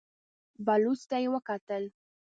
بلوڅ 0.65 1.01
ته 1.09 1.17
يې 1.23 1.29
وکتل. 1.33 1.83